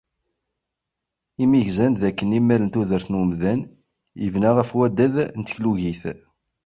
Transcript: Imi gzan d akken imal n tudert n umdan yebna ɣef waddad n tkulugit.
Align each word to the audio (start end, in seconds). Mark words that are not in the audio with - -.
Imi 1.43 1.61
gzan 1.67 1.93
d 2.01 2.03
akken 2.09 2.35
imal 2.39 2.61
n 2.63 2.69
tudert 2.73 3.07
n 3.09 3.19
umdan 3.21 3.59
yebna 4.23 4.49
ɣef 4.57 4.69
waddad 4.77 5.15
n 5.39 5.41
tkulugit. 5.43 6.03